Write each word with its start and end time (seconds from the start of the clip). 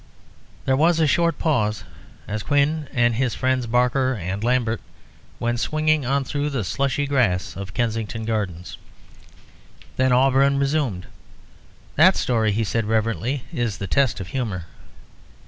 There 0.65 0.75
was 0.75 0.99
a 0.99 1.05
short 1.05 1.37
pause 1.37 1.83
as 2.27 2.41
Quin 2.41 2.89
and 2.91 3.13
his 3.13 3.35
friends 3.35 3.67
Barker 3.67 4.15
and 4.15 4.43
Lambert 4.43 4.81
went 5.39 5.59
swinging 5.59 6.07
on 6.07 6.23
through 6.23 6.49
the 6.49 6.63
slushy 6.63 7.05
grass 7.05 7.55
of 7.55 7.75
Kensington 7.75 8.25
Gardens. 8.25 8.79
Then 9.97 10.11
Auberon 10.11 10.57
resumed. 10.57 11.05
"That 11.97 12.15
story," 12.15 12.51
he 12.51 12.63
said 12.63 12.85
reverently, 12.85 13.43
"is 13.53 13.77
the 13.77 13.85
test 13.85 14.19
of 14.19 14.29
humour." 14.29 14.65